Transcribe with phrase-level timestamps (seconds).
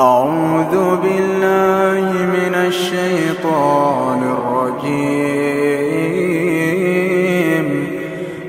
[0.00, 5.16] أعوذ بالله من الشيطان الرجيم.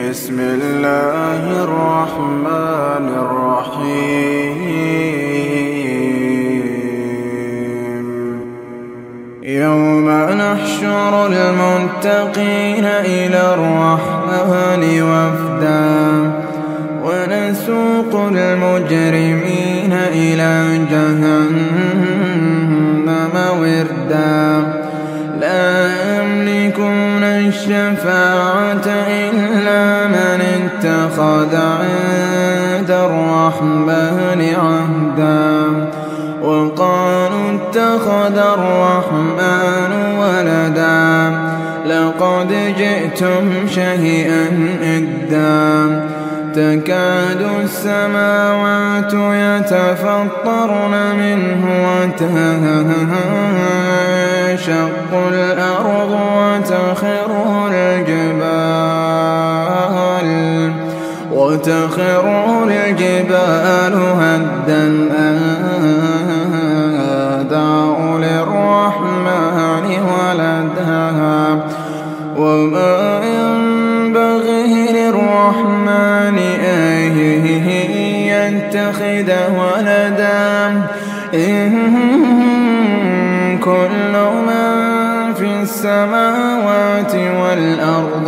[0.00, 4.18] بسم الله الرحمن الرحيم.
[9.42, 10.08] يوم
[10.42, 15.88] نحشر المتقين إلى الرحمن وفدا
[17.04, 20.52] ونسوق المجرمين إلى
[20.90, 21.27] جهنم.
[27.68, 35.90] الشفاعة إلا من اتخذ عند الرحمن عهدا.
[36.42, 41.38] وقالوا اتخذ الرحمن ولدا.
[41.86, 44.44] لقد جئتم شيئا
[44.82, 46.08] إدا
[46.54, 52.48] تكاد السماوات يتفطرن منه وتنشق
[55.28, 57.57] الأرض وتخر
[61.38, 64.84] وتخر الجبال هدا
[65.18, 65.38] أن
[67.50, 71.38] دعوا للرحمن ولدها
[72.36, 77.18] وما ينبغي للرحمن أن
[78.28, 80.82] يتخذ ولدا.
[81.34, 81.72] إن
[83.58, 84.14] كل
[84.46, 88.27] من في السماوات والأرض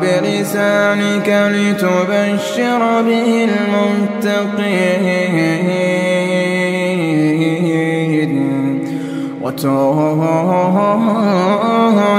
[0.00, 5.14] بلسانك لتبشر به المتقين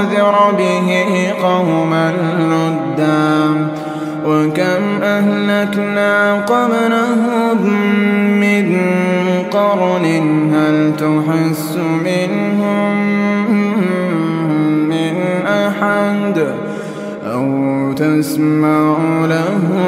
[0.06, 0.88] وتنذر به
[1.42, 3.68] قوما لدا
[4.26, 7.62] وكم أهلكنا قبلهم
[8.40, 8.76] من
[9.50, 10.04] قرن
[10.54, 13.45] هل تحس منهم
[18.16, 19.85] تسمع ركزاً